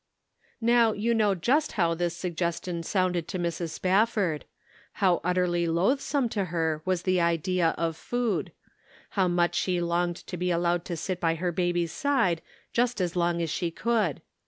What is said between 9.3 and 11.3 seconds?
she longed to be allowed to sit